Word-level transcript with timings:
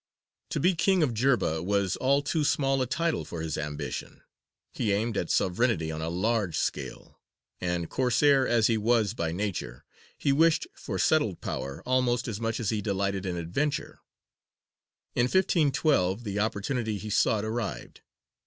To 0.49 0.59
be 0.59 0.73
king 0.73 1.03
of 1.03 1.13
Jerba 1.13 1.61
was 1.61 1.95
all 1.95 2.23
too 2.23 2.43
small 2.43 2.81
a 2.81 2.87
title 2.87 3.23
for 3.23 3.41
his 3.43 3.55
ambition. 3.55 4.23
He 4.73 4.91
aimed 4.93 5.15
at 5.15 5.29
sovereignty 5.29 5.91
on 5.91 6.01
a 6.01 6.09
large 6.09 6.57
scale, 6.57 7.19
and, 7.59 7.87
Corsair 7.87 8.47
as 8.47 8.65
he 8.65 8.79
was 8.79 9.13
by 9.13 9.31
nature, 9.31 9.85
he 10.17 10.31
wished 10.31 10.65
for 10.73 10.97
settled 10.97 11.39
power 11.39 11.83
almost 11.85 12.27
as 12.27 12.41
much 12.41 12.59
as 12.59 12.71
he 12.71 12.81
delighted 12.81 13.27
in 13.27 13.37
adventure. 13.37 13.99
In 15.13 15.25
1512 15.25 16.23
the 16.23 16.39
opportunity 16.39 16.97
he 16.97 17.11
sought 17.11 17.45
arrived. 17.45 18.01